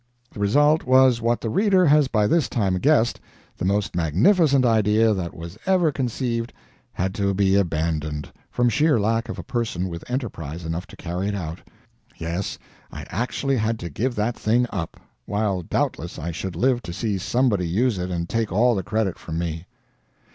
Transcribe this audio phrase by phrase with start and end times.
[0.31, 3.19] The result was what the reader has by this time guessed:
[3.57, 6.51] the most magnificent idea that was ever conceived
[6.93, 11.27] had to be abandoned, from sheer lack of a person with enterprise enough to carry
[11.27, 11.59] it out.
[12.17, 12.57] Yes,
[12.91, 17.19] I actually had to give that thing up while doubtless I should live to see
[17.19, 19.67] somebody use it and take all the credit from me.